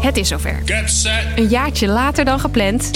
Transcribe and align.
Het 0.00 0.16
is 0.16 0.28
zover. 0.28 0.62
Get 0.64 0.90
set. 0.90 1.24
Een 1.36 1.48
jaartje 1.48 1.86
later 1.86 2.24
dan 2.24 2.40
gepland 2.40 2.90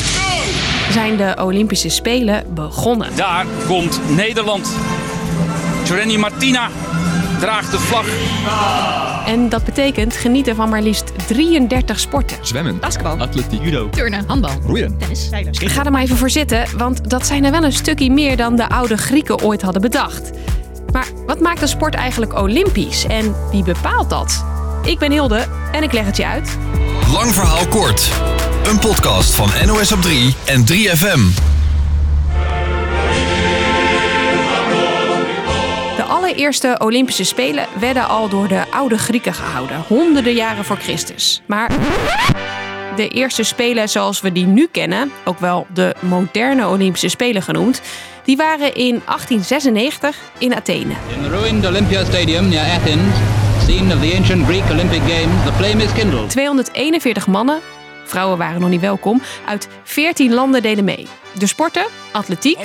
zijn 0.91 1.17
de 1.17 1.37
Olympische 1.41 1.89
Spelen 1.89 2.55
begonnen. 2.55 3.09
Daar 3.17 3.47
komt 3.67 4.01
Nederland. 4.09 4.71
Jorenny 5.85 6.17
Martina 6.17 6.69
draagt 7.39 7.71
de 7.71 7.79
vlag. 7.79 8.07
En 9.27 9.49
dat 9.49 9.65
betekent 9.65 10.17
genieten 10.17 10.57
van 10.57 10.69
maar 10.69 10.83
liefst 10.83 11.13
33 11.27 12.01
sporten. 12.01 12.37
Zwemmen. 12.41 12.79
Basketbal. 12.79 13.19
Atletiek. 13.19 13.63
Judo. 13.63 13.89
Turnen. 13.89 14.25
Handbal. 14.27 14.51
Roeien. 14.67 14.99
Tennis. 14.99 15.29
Zeilen. 15.29 15.57
Ga 15.57 15.85
er 15.85 15.91
maar 15.91 16.03
even 16.03 16.17
voor 16.17 16.31
zitten, 16.31 16.65
want 16.77 17.11
dat 17.11 17.27
zijn 17.27 17.45
er 17.45 17.51
wel 17.51 17.65
een 17.65 17.73
stukje 17.73 18.11
meer 18.11 18.37
dan 18.37 18.57
de 18.57 18.69
oude 18.69 18.97
Grieken 18.97 19.43
ooit 19.43 19.63
hadden 19.63 19.83
bedacht. 19.83 20.31
Maar 20.93 21.07
wat 21.27 21.41
maakt 21.41 21.63
een 21.63 21.69
sport 21.69 21.95
eigenlijk 21.95 22.39
olympisch 22.39 23.05
en 23.05 23.35
wie 23.51 23.63
bepaalt 23.63 24.11
dat? 24.11 24.45
Ik 24.85 24.99
ben 24.99 25.11
Hilde 25.11 25.47
en 25.73 25.83
ik 25.83 25.93
leg 25.93 26.05
het 26.05 26.17
je 26.17 26.27
uit. 26.27 26.59
Lang 27.13 27.35
verhaal 27.35 27.67
kort. 27.67 28.11
Een 28.65 28.79
podcast 28.79 29.35
van 29.35 29.49
NOS 29.67 29.93
op 29.93 30.03
3 30.03 30.35
en 30.47 30.61
3FM. 30.61 31.21
De 35.97 36.03
allereerste 36.09 36.77
Olympische 36.79 37.25
Spelen 37.25 37.67
werden 37.81 38.09
al 38.09 38.29
door 38.29 38.49
de 38.49 38.65
oude 38.71 38.99
Grieken 38.99 39.35
gehouden, 39.35 39.83
honderden 39.87 40.35
jaren 40.35 40.65
voor 40.65 40.77
Christus. 40.77 41.43
Maar 41.47 41.71
de 42.97 43.09
eerste 43.09 43.43
Spelen 43.43 43.89
zoals 43.89 44.21
we 44.21 44.33
die 44.33 44.47
nu 44.47 44.69
kennen, 44.73 45.13
ook 45.25 45.39
wel 45.39 45.67
de 45.75 45.95
moderne 46.01 46.69
Olympische 46.69 47.09
Spelen 47.09 47.43
genoemd, 47.43 47.81
die 48.25 48.37
waren 48.37 48.75
in 48.75 49.03
1896 49.05 50.17
in 50.39 50.55
Athene. 50.55 50.95
In 51.09 51.31
ruined 51.31 51.67
Olympia 51.67 52.05
Stadium 52.05 52.49
near 52.49 52.71
Athens, 52.71 53.15
scene 53.71 53.95
of 53.95 54.01
the 54.01 54.17
ancient 54.17 54.45
Greek 54.45 54.71
Olympic 54.71 55.01
Games, 55.01 55.45
the 55.45 55.53
flame 55.53 55.83
is 55.83 55.93
kindled. 55.93 56.31
241 56.31 57.27
mannen, 57.27 57.61
vrouwen 58.05 58.39
waren 58.39 58.61
nog 58.61 58.71
niet 58.71 58.81
welkom, 58.81 59.23
uit 59.47 59.69
14 59.83 60.35
landen 60.35 60.63
deden 60.63 60.85
mee. 60.85 61.07
De 61.39 61.47
sporten, 61.47 61.87
atletiek, 62.13 62.59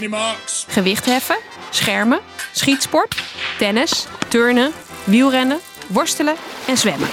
gewichtheffen, 0.67 1.37
schermen, 1.69 2.19
schietsport, 2.51 3.23
tennis, 3.57 4.07
turnen, 4.27 4.71
wielrennen, 5.03 5.59
worstelen 5.87 6.35
en 6.67 6.77
zwemmen. 6.77 7.09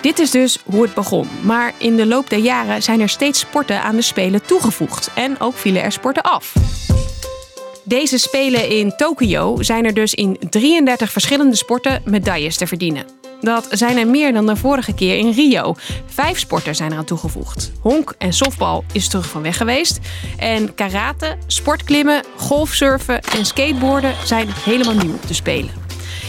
Dit 0.00 0.18
is 0.18 0.30
dus 0.30 0.58
hoe 0.64 0.82
het 0.82 0.94
begon. 0.94 1.28
Maar 1.42 1.72
in 1.78 1.96
de 1.96 2.06
loop 2.06 2.30
der 2.30 2.38
jaren 2.38 2.82
zijn 2.82 3.00
er 3.00 3.08
steeds 3.08 3.38
sporten 3.38 3.82
aan 3.82 3.96
de 3.96 4.02
Spelen 4.02 4.46
toegevoegd. 4.46 5.10
En 5.14 5.40
ook 5.40 5.56
vielen 5.56 5.82
er 5.82 5.92
sporten 5.92 6.22
af. 6.22 6.52
Deze 7.84 8.18
Spelen 8.18 8.68
in 8.68 8.96
Tokio 8.96 9.62
zijn 9.62 9.84
er 9.84 9.94
dus 9.94 10.14
in 10.14 10.36
33 10.50 11.12
verschillende 11.12 11.56
sporten 11.56 12.02
medailles 12.04 12.56
te 12.56 12.66
verdienen. 12.66 13.04
Dat 13.40 13.68
zijn 13.70 13.98
er 13.98 14.06
meer 14.06 14.32
dan 14.32 14.46
de 14.46 14.56
vorige 14.56 14.94
keer 14.94 15.18
in 15.18 15.30
Rio. 15.30 15.74
Vijf 16.06 16.38
sporten 16.38 16.74
zijn 16.74 16.92
eraan 16.92 17.04
toegevoegd. 17.04 17.72
Honk 17.80 18.14
en 18.18 18.32
softbal 18.32 18.84
is 18.92 19.08
terug 19.08 19.28
van 19.28 19.42
weg 19.42 19.56
geweest. 19.56 19.98
En 20.38 20.74
karate, 20.74 21.36
sportklimmen, 21.46 22.24
golfsurfen 22.36 23.20
en 23.20 23.46
skateboarden 23.46 24.14
zijn 24.24 24.48
helemaal 24.64 24.94
nieuw 24.94 25.18
de 25.26 25.34
Spelen. 25.34 25.81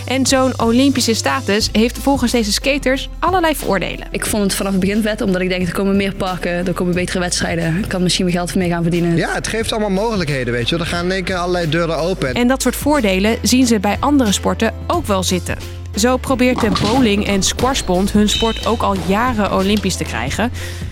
En 0.07 0.25
zo'n 0.25 0.61
Olympische 0.61 1.13
status 1.13 1.69
heeft 1.71 1.97
volgens 1.97 2.31
deze 2.31 2.51
skaters 2.51 3.09
allerlei 3.19 3.55
voordelen. 3.55 4.07
Ik 4.11 4.25
vond 4.25 4.43
het 4.43 4.53
vanaf 4.53 4.71
het 4.71 4.81
begin 4.81 5.01
vet, 5.01 5.21
omdat 5.21 5.41
ik 5.41 5.49
denk 5.49 5.67
er 5.67 5.73
komen 5.73 5.95
meer 5.95 6.15
parken, 6.15 6.67
er 6.67 6.73
komen 6.73 6.93
betere 6.93 7.19
wedstrijden. 7.19 7.77
Ik 7.77 7.87
kan 7.87 8.03
misschien 8.03 8.25
mijn 8.25 8.37
geld 8.37 8.55
mee 8.55 8.69
gaan 8.69 8.81
verdienen. 8.81 9.15
Ja, 9.15 9.33
het 9.33 9.47
geeft 9.47 9.71
allemaal 9.71 9.89
mogelijkheden, 9.89 10.53
weet 10.53 10.69
je. 10.69 10.77
wel. 10.77 10.85
Er 10.85 10.91
gaan 10.91 11.05
in 11.05 11.11
één 11.11 11.23
keer 11.23 11.35
allerlei 11.35 11.69
deuren 11.69 11.97
open. 11.97 12.33
En 12.33 12.47
dat 12.47 12.61
soort 12.61 12.75
voordelen 12.75 13.37
zien 13.41 13.67
ze 13.67 13.79
bij 13.79 13.97
andere 13.99 14.31
sporten 14.31 14.73
ook 14.87 15.05
wel 15.05 15.23
zitten. 15.23 15.57
Zo 15.95 16.17
probeert 16.17 16.59
de 16.61 16.69
bowling- 16.81 17.27
en 17.27 17.43
squashbond 17.43 18.11
hun 18.11 18.29
sport 18.29 18.65
ook 18.65 18.81
al 18.81 18.95
jaren 19.07 19.53
olympisch 19.53 19.95
te 19.95 20.03
krijgen. 20.03 20.51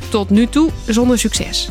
Tot 0.09 0.29
nu 0.29 0.47
toe 0.47 0.69
zonder 0.85 1.19
succes. 1.19 1.69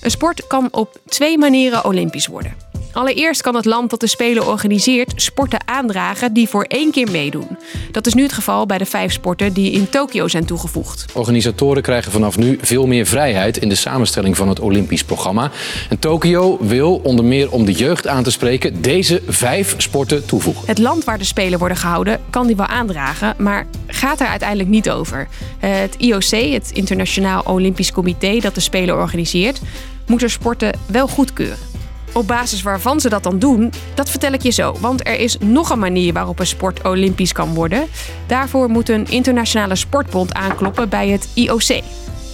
Een 0.00 0.10
sport 0.10 0.46
kan 0.46 0.68
op 0.70 0.98
twee 1.08 1.38
manieren 1.38 1.84
olympisch 1.84 2.26
worden. 2.26 2.54
Allereerst 2.94 3.42
kan 3.42 3.54
het 3.54 3.64
land 3.64 3.90
dat 3.90 4.00
de 4.00 4.06
Spelen 4.06 4.46
organiseert 4.46 5.12
sporten 5.16 5.68
aandragen 5.68 6.32
die 6.32 6.48
voor 6.48 6.64
één 6.64 6.90
keer 6.90 7.10
meedoen. 7.10 7.58
Dat 7.90 8.06
is 8.06 8.14
nu 8.14 8.22
het 8.22 8.32
geval 8.32 8.66
bij 8.66 8.78
de 8.78 8.86
vijf 8.86 9.12
sporten 9.12 9.52
die 9.52 9.70
in 9.70 9.88
Tokio 9.88 10.28
zijn 10.28 10.44
toegevoegd. 10.44 11.04
Organisatoren 11.12 11.82
krijgen 11.82 12.12
vanaf 12.12 12.38
nu 12.38 12.58
veel 12.62 12.86
meer 12.86 13.06
vrijheid 13.06 13.56
in 13.56 13.68
de 13.68 13.74
samenstelling 13.74 14.36
van 14.36 14.48
het 14.48 14.60
Olympisch 14.60 15.04
programma. 15.04 15.50
En 15.88 15.98
Tokio 15.98 16.58
wil, 16.60 17.00
onder 17.02 17.24
meer 17.24 17.50
om 17.50 17.64
de 17.64 17.72
jeugd 17.72 18.06
aan 18.06 18.22
te 18.22 18.30
spreken, 18.30 18.82
deze 18.82 19.22
vijf 19.28 19.74
sporten 19.76 20.26
toevoegen. 20.26 20.66
Het 20.66 20.78
land 20.78 21.04
waar 21.04 21.18
de 21.18 21.24
Spelen 21.24 21.58
worden 21.58 21.76
gehouden 21.76 22.20
kan 22.30 22.46
die 22.46 22.56
wel 22.56 22.66
aandragen, 22.66 23.34
maar 23.38 23.66
gaat 23.86 24.20
er 24.20 24.26
uiteindelijk 24.26 24.68
niet 24.68 24.90
over. 24.90 25.28
Het 25.58 25.94
IOC, 25.98 26.52
het 26.52 26.70
Internationaal 26.72 27.42
Olympisch 27.42 27.92
Comité 27.92 28.38
dat 28.38 28.54
de 28.54 28.60
Spelen 28.60 28.96
organiseert, 28.96 29.60
moet 30.06 30.22
er 30.22 30.30
sporten 30.30 30.78
wel 30.86 31.08
goedkeuren. 31.08 31.73
Op 32.14 32.26
basis 32.26 32.62
waarvan 32.62 33.00
ze 33.00 33.08
dat 33.08 33.22
dan 33.22 33.38
doen, 33.38 33.72
dat 33.94 34.10
vertel 34.10 34.32
ik 34.32 34.42
je 34.42 34.50
zo. 34.50 34.76
Want 34.80 35.06
er 35.06 35.18
is 35.18 35.38
nog 35.38 35.70
een 35.70 35.78
manier 35.78 36.12
waarop 36.12 36.38
een 36.38 36.46
sport 36.46 36.84
olympisch 36.84 37.32
kan 37.32 37.54
worden. 37.54 37.86
Daarvoor 38.26 38.68
moet 38.68 38.88
een 38.88 39.06
internationale 39.08 39.74
sportbond 39.74 40.34
aankloppen 40.34 40.88
bij 40.88 41.08
het 41.08 41.28
IOC. 41.34 41.82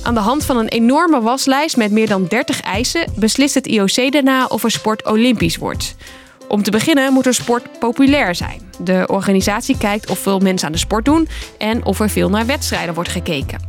Aan 0.02 0.14
de 0.14 0.20
hand 0.20 0.44
van 0.44 0.56
een 0.56 0.68
enorme 0.68 1.20
waslijst 1.20 1.76
met 1.76 1.90
meer 1.90 2.08
dan 2.08 2.26
30 2.26 2.60
eisen 2.60 3.12
beslist 3.16 3.54
het 3.54 3.66
IOC 3.66 4.12
daarna 4.12 4.46
of 4.46 4.62
een 4.62 4.70
sport 4.70 5.06
olympisch 5.06 5.56
wordt. 5.56 5.94
Om 6.48 6.62
te 6.62 6.70
beginnen 6.70 7.12
moet 7.12 7.26
een 7.26 7.34
sport 7.34 7.78
populair 7.78 8.34
zijn. 8.34 8.60
De 8.78 9.04
organisatie 9.06 9.78
kijkt 9.78 10.10
of 10.10 10.18
veel 10.18 10.38
mensen 10.38 10.66
aan 10.66 10.72
de 10.72 10.78
sport 10.78 11.04
doen 11.04 11.28
en 11.58 11.84
of 11.84 12.00
er 12.00 12.10
veel 12.10 12.30
naar 12.30 12.46
wedstrijden 12.46 12.94
wordt 12.94 13.10
gekeken. 13.10 13.68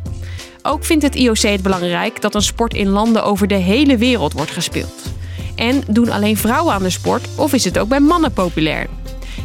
Ook 0.61 0.85
vindt 0.85 1.03
het 1.03 1.15
IOC 1.15 1.37
het 1.37 1.63
belangrijk 1.63 2.21
dat 2.21 2.35
een 2.35 2.41
sport 2.41 2.73
in 2.73 2.89
landen 2.89 3.23
over 3.23 3.47
de 3.47 3.55
hele 3.55 3.97
wereld 3.97 4.33
wordt 4.33 4.51
gespeeld. 4.51 5.11
En 5.55 5.83
doen 5.87 6.09
alleen 6.09 6.37
vrouwen 6.37 6.73
aan 6.73 6.83
de 6.83 6.89
sport 6.89 7.27
of 7.35 7.53
is 7.53 7.63
het 7.63 7.77
ook 7.77 7.87
bij 7.87 7.99
mannen 7.99 8.33
populair? 8.33 8.87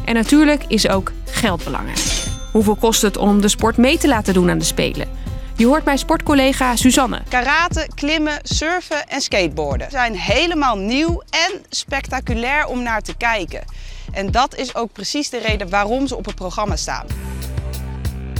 En 0.04 0.14
natuurlijk 0.14 0.64
is 0.68 0.88
ook 0.88 1.12
geld 1.24 1.64
belangrijk. 1.64 2.24
Hoeveel 2.52 2.76
kost 2.76 3.02
het 3.02 3.16
om 3.16 3.40
de 3.40 3.48
sport 3.48 3.76
mee 3.76 3.98
te 3.98 4.08
laten 4.08 4.34
doen 4.34 4.50
aan 4.50 4.58
de 4.58 4.64
Spelen? 4.64 5.08
Je 5.56 5.66
hoort 5.66 5.84
mijn 5.84 5.98
sportcollega 5.98 6.76
Suzanne. 6.76 7.22
Karate, 7.28 7.88
klimmen, 7.94 8.38
surfen 8.42 9.08
en 9.08 9.20
skateboarden 9.20 9.90
zijn 9.90 10.16
helemaal 10.16 10.78
nieuw 10.78 11.22
en 11.30 11.62
spectaculair 11.68 12.66
om 12.66 12.82
naar 12.82 13.02
te 13.02 13.16
kijken. 13.16 13.64
En 14.12 14.30
dat 14.30 14.56
is 14.56 14.74
ook 14.74 14.92
precies 14.92 15.30
de 15.30 15.38
reden 15.38 15.70
waarom 15.70 16.06
ze 16.06 16.16
op 16.16 16.26
het 16.26 16.34
programma 16.34 16.76
staan. 16.76 17.06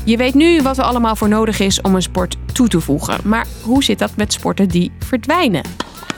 Je 0.04 0.16
weet 0.16 0.34
nu 0.34 0.62
wat 0.62 0.78
er 0.78 0.84
allemaal 0.84 1.16
voor 1.16 1.28
nodig 1.28 1.60
is 1.60 1.80
om 1.80 1.94
een 1.94 2.02
sport 2.02 2.36
toe 2.52 2.68
te 2.68 2.80
voegen. 2.80 3.20
Maar 3.24 3.46
hoe 3.62 3.84
zit 3.84 3.98
dat 3.98 4.16
met 4.16 4.32
sporten 4.32 4.68
die 4.68 4.92
verdwijnen? 4.98 5.62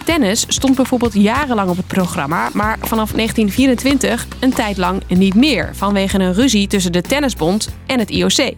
Tennis 0.09 0.45
stond 0.49 0.77
bijvoorbeeld 0.77 1.15
jarenlang 1.15 1.71
op 1.71 1.77
het 1.77 1.87
programma, 1.87 2.49
maar 2.53 2.79
vanaf 2.81 3.11
1924 3.13 4.27
een 4.41 4.53
tijd 4.53 4.77
lang 4.77 5.03
niet 5.09 5.35
meer 5.35 5.71
vanwege 5.75 6.19
een 6.19 6.35
ruzie 6.35 6.67
tussen 6.67 6.93
de 6.93 7.03
Tennisbond 7.03 7.69
en 7.87 7.99
het 7.99 8.11
IOC. 8.11 8.55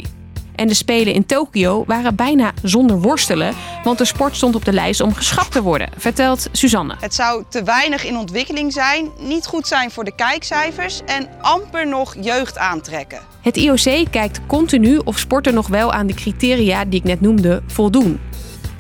En 0.55 0.69
de 0.69 0.75
Spelen 0.75 1.13
in 1.13 1.27
Tokio 1.27 1.85
waren 1.87 2.15
bijna 2.15 2.53
zonder 2.63 3.01
worstelen, 3.01 3.55
want 3.85 3.99
de 3.99 4.05
sport 4.05 4.37
stond 4.37 4.55
op 4.55 4.65
de 4.65 4.73
lijst 4.73 5.01
om 5.01 5.15
geschrapt 5.15 5.53
te 5.53 5.63
worden, 5.63 5.89
vertelt 5.97 6.49
Suzanne. 6.53 6.97
Het 7.01 7.15
zou 7.15 7.45
te 7.49 7.63
weinig 7.63 8.05
in 8.05 8.17
ontwikkeling 8.17 8.73
zijn, 8.73 9.09
niet 9.19 9.47
goed 9.47 9.67
zijn 9.67 9.91
voor 9.91 10.05
de 10.05 10.15
kijkcijfers 10.15 11.01
en 11.07 11.29
amper 11.41 11.87
nog 11.87 12.17
jeugd 12.21 12.59
aantrekken. 12.59 13.21
Het 13.41 13.57
IOC 13.57 14.11
kijkt 14.11 14.41
continu 14.47 15.01
of 15.05 15.19
sporten 15.19 15.55
nog 15.55 15.69
wel 15.69 15.93
aan 15.93 16.07
de 16.07 16.15
criteria 16.15 16.85
die 16.85 16.99
ik 16.99 17.05
net 17.05 17.21
noemde 17.21 17.63
voldoen. 17.67 18.21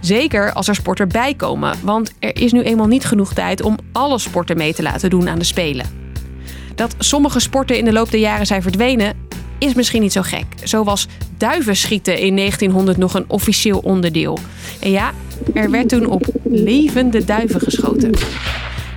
Zeker 0.00 0.52
als 0.52 0.68
er 0.68 0.74
sporten 0.74 1.08
bij 1.08 1.34
komen, 1.34 1.74
want 1.82 2.12
er 2.18 2.36
is 2.36 2.52
nu 2.52 2.62
eenmaal 2.62 2.86
niet 2.86 3.04
genoeg 3.04 3.34
tijd 3.34 3.62
om 3.62 3.78
alle 3.92 4.18
sporten 4.18 4.56
mee 4.56 4.74
te 4.74 4.82
laten 4.82 5.10
doen 5.10 5.28
aan 5.28 5.38
de 5.38 5.44
Spelen. 5.44 5.86
Dat 6.74 6.94
sommige 6.98 7.40
sporten 7.40 7.78
in 7.78 7.84
de 7.84 7.92
loop 7.92 8.10
der 8.10 8.20
jaren 8.20 8.46
zijn 8.46 8.62
verdwenen, 8.62 9.28
is 9.58 9.74
misschien 9.74 10.02
niet 10.02 10.12
zo 10.12 10.22
gek. 10.22 10.46
Zo 10.64 10.84
was 10.84 11.06
duivenschieten 11.38 12.18
in 12.18 12.36
1900 12.36 12.96
nog 12.96 13.14
een 13.14 13.24
officieel 13.28 13.78
onderdeel. 13.78 14.38
En 14.80 14.90
ja, 14.90 15.12
er 15.54 15.70
werd 15.70 15.88
toen 15.88 16.06
op 16.06 16.26
levende 16.44 17.24
duiven 17.24 17.60
geschoten. 17.60 18.10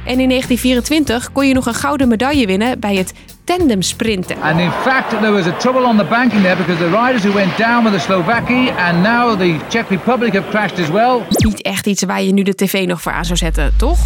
En 0.06 0.20
in 0.20 0.30
1924 0.30 1.32
kon 1.32 1.48
je 1.48 1.54
nog 1.54 1.66
een 1.66 1.74
gouden 1.74 2.08
medaille 2.08 2.46
winnen 2.46 2.80
bij 2.80 2.96
het 2.96 3.14
tandemsprinten. 3.44 4.42
And 4.42 4.60
in 4.60 4.72
fact, 4.72 5.10
there 5.10 5.32
was 5.32 5.46
a 5.46 5.58
trouble 5.58 5.84
on 5.86 5.98
the 5.98 6.04
banking 6.04 6.42
there 6.42 6.56
because 6.56 6.78
the 6.78 6.90
riders 6.90 7.24
who 7.24 7.34
went 7.34 7.58
down 7.58 7.84
with 7.84 7.94
the 7.94 8.00
Slovakia 8.00 8.76
and 8.76 9.02
now 9.02 9.40
the 9.40 9.58
Czech 9.68 9.90
Republic 9.90 10.34
have 10.34 10.50
crashed 10.50 10.80
as 10.80 10.90
well. 10.90 11.20
Niet 11.30 11.62
echt 11.62 11.88
iets 11.88 12.04
waar 12.04 12.22
je 12.22 12.34
nu 12.34 12.44
de 12.44 12.56
tv 12.56 12.88
nog 12.88 13.02
voor 13.02 13.12
aan 13.12 13.26
zou 13.26 13.38
zetten, 13.38 13.74
toch? 13.78 13.98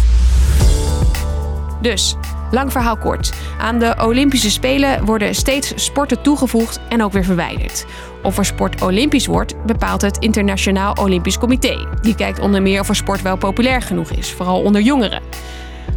Dus, 1.82 2.16
lang 2.50 2.72
verhaal 2.72 2.96
kort. 2.96 3.32
Aan 3.60 3.78
de 3.78 3.94
Olympische 4.00 4.50
Spelen 4.50 5.04
worden 5.04 5.34
steeds 5.34 5.72
sporten 5.74 6.22
toegevoegd 6.22 6.80
en 6.88 7.02
ook 7.02 7.12
weer 7.12 7.24
verwijderd. 7.24 7.86
Of 8.22 8.38
er 8.38 8.44
sport 8.44 8.82
olympisch 8.82 9.26
wordt, 9.26 9.64
bepaalt 9.66 10.02
het 10.02 10.16
Internationaal 10.18 10.92
Olympisch 10.92 11.38
Comité. 11.38 11.86
Die 12.00 12.14
kijkt 12.14 12.40
onder 12.40 12.62
meer 12.62 12.80
of 12.80 12.88
er 12.88 12.96
sport 12.96 13.22
wel 13.22 13.36
populair 13.36 13.82
genoeg 13.82 14.10
is, 14.10 14.32
vooral 14.32 14.62
onder 14.62 14.80
jongeren. 14.80 15.22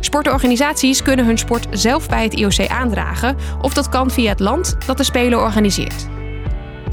Sportorganisaties 0.04 1.02
kunnen 1.02 1.26
hun 1.26 1.38
sport 1.38 1.68
zelf 1.72 2.08
bij 2.08 2.24
het 2.24 2.34
IOC 2.34 2.68
aandragen, 2.68 3.38
of 3.62 3.74
dat 3.74 3.90
kan 3.90 4.12
via 4.12 4.30
het 4.30 4.40
land 4.40 4.76
dat 4.86 4.98
de 4.98 5.04
Spelen 5.04 5.40
organiseert. 5.40 6.08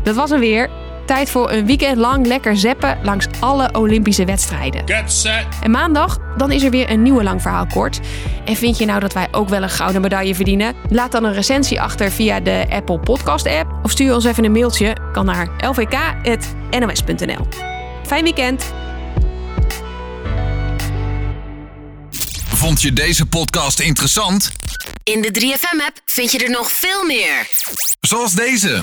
Dat 0.03 0.15
was 0.15 0.31
hem 0.31 0.41
weer. 0.41 0.71
tijd 1.07 1.31
voor 1.31 1.51
een 1.51 1.67
weekend 1.67 1.97
lang 1.97 2.27
lekker 2.27 2.57
zeppen 2.57 2.99
langs 3.03 3.27
alle 3.41 3.69
Olympische 3.73 4.25
wedstrijden. 4.25 4.83
Get 4.85 5.13
set. 5.13 5.47
En 5.63 5.71
maandag, 5.71 6.19
dan 6.37 6.51
is 6.51 6.63
er 6.63 6.71
weer 6.71 6.91
een 6.91 7.03
nieuwe 7.03 7.23
lang 7.23 7.43
verhaal 7.43 7.67
kort. 7.67 8.01
En 8.45 8.57
vind 8.57 8.79
je 8.79 8.85
nou 8.85 9.01
dat 9.01 9.13
wij 9.13 9.29
ook 9.31 9.49
wel 9.49 9.63
een 9.63 9.71
gouden 9.71 10.01
medaille 10.01 10.35
verdienen? 10.35 10.75
Laat 10.89 11.13
dan 11.13 11.25
een 11.25 11.33
recensie 11.33 11.81
achter 11.81 12.11
via 12.11 12.41
de 12.41 12.67
Apple 12.71 12.99
Podcast 12.99 13.47
app. 13.47 13.79
Of 13.83 13.91
stuur 13.91 14.15
ons 14.15 14.25
even 14.25 14.45
een 14.45 14.53
mailtje. 14.53 14.97
Kan 15.13 15.25
naar 15.25 15.49
lvk.nos.nl. 15.61 17.47
Fijn 18.03 18.25
weekend! 18.25 18.88
Vond 22.59 22.83
je 22.83 22.93
deze 22.93 23.27
podcast 23.27 23.81
interessant? 23.81 24.53
In 25.03 25.23
de 25.23 25.29
3FM-app 25.41 26.01
vind 26.05 26.33
je 26.33 26.39
er 26.39 26.51
nog 26.51 26.73
veel 26.73 27.05
meer. 27.07 27.47
Zoals 28.01 28.35
deze. 28.35 28.83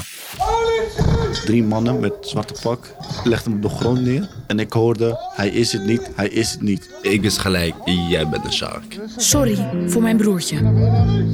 Drie 1.46 1.64
mannen 1.64 2.00
met 2.00 2.14
zwarte 2.22 2.54
pak 2.62 2.96
legden 3.24 3.52
hem 3.52 3.64
op 3.64 3.70
de 3.70 3.78
grond 3.78 4.02
neer. 4.02 4.30
En 4.48 4.60
ik 4.60 4.74
hoorde, 4.74 5.20
hij 5.36 5.50
is 5.50 5.72
het 5.72 5.86
niet, 5.86 6.10
hij 6.16 6.28
is 6.28 6.52
het 6.52 6.62
niet. 6.62 6.90
Ik 7.02 7.24
is 7.24 7.38
gelijk, 7.38 7.74
jij 8.10 8.30
bent 8.30 8.46
een 8.46 8.54
shark. 8.54 9.00
Sorry 9.18 9.70
voor 9.88 10.02
mijn 10.02 10.18
broertje. 10.18 10.74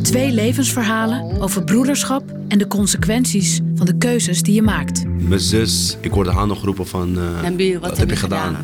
Twee 0.03 0.31
levensverhalen 0.31 1.41
over 1.41 1.63
broederschap 1.63 2.23
en 2.47 2.57
de 2.57 2.67
consequenties 2.67 3.59
van 3.75 3.85
de 3.85 3.97
keuzes 3.97 4.41
die 4.41 4.53
je 4.53 4.61
maakt. 4.61 5.03
Mijn 5.05 5.39
zus, 5.39 5.97
ik 5.99 6.11
hoorde 6.11 6.31
haar 6.31 6.47
nog 6.47 6.63
roepen 6.63 6.87
van, 6.87 7.17
uh, 7.17 7.79
wat, 7.79 7.97
heb 7.97 8.09
je 8.09 8.15
gedaan? 8.15 8.57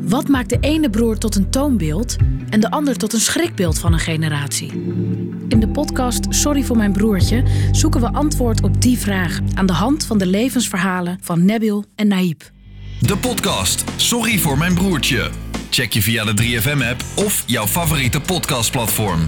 Wat 0.00 0.28
maakt 0.28 0.48
de 0.48 0.58
ene 0.60 0.90
broer 0.90 1.18
tot 1.18 1.36
een 1.36 1.50
toonbeeld 1.50 2.16
en 2.50 2.60
de 2.60 2.70
ander 2.70 2.96
tot 2.96 3.12
een 3.12 3.20
schrikbeeld 3.20 3.78
van 3.78 3.92
een 3.92 3.98
generatie? 3.98 4.72
In 5.48 5.60
de 5.60 5.68
podcast 5.68 6.26
Sorry 6.28 6.62
voor 6.62 6.76
mijn 6.76 6.92
broertje 6.92 7.44
zoeken 7.72 8.00
we 8.00 8.12
antwoord 8.12 8.62
op 8.62 8.82
die 8.82 8.98
vraag 8.98 9.38
aan 9.54 9.66
de 9.66 9.72
hand 9.72 10.06
van 10.06 10.18
de 10.18 10.26
levensverhalen 10.26 11.18
van 11.22 11.44
Nabil 11.44 11.84
en 11.94 12.08
Naïb. 12.08 12.42
De 13.00 13.16
podcast 13.16 13.84
Sorry 13.96 14.38
voor 14.38 14.58
mijn 14.58 14.74
broertje. 14.74 15.30
Check 15.70 15.92
je 15.92 16.02
via 16.02 16.24
de 16.24 16.42
3FM-app 16.42 17.04
of 17.14 17.42
jouw 17.46 17.66
favoriete 17.66 18.20
podcastplatform. 18.20 19.20